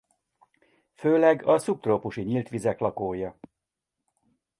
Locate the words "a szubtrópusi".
1.45-2.21